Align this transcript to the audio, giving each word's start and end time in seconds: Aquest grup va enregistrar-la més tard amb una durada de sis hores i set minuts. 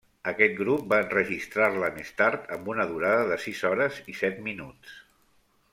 Aquest 0.29 0.53
grup 0.59 0.85
va 0.93 0.97
enregistrar-la 1.03 1.91
més 1.99 2.11
tard 2.23 2.49
amb 2.57 2.73
una 2.75 2.87
durada 2.95 3.29
de 3.33 3.39
sis 3.45 3.65
hores 3.71 4.01
i 4.15 4.17
set 4.23 4.41
minuts. 4.49 4.99